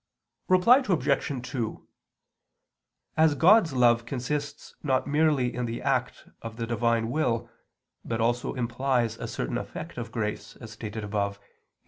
[0.47, 1.41] Reply Obj.
[1.51, 1.87] 2:
[3.17, 7.47] As God's love consists not merely in the act of the Divine will
[8.03, 11.47] but also implies a certain effect of grace, as stated above (Q.